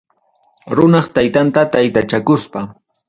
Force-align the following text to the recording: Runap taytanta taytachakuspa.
Runap 0.79 1.09
taytanta 1.19 1.65
taytachakuspa. 1.77 2.65